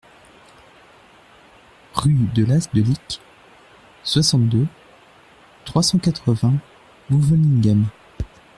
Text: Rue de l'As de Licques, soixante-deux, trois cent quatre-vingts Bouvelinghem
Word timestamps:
Rue 1.93 2.15
de 2.33 2.43
l'As 2.43 2.71
de 2.73 2.81
Licques, 2.81 3.21
soixante-deux, 4.03 4.65
trois 5.63 5.83
cent 5.83 5.99
quatre-vingts 5.99 6.57
Bouvelinghem 7.11 7.85